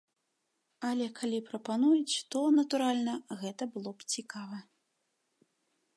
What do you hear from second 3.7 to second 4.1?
было